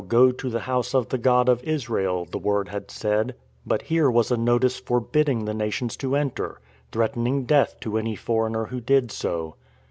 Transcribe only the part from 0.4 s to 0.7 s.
the